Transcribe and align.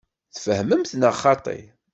Tfehmemt 0.35 0.91
neɣ 0.95 1.13
xaṭi? 1.21 1.59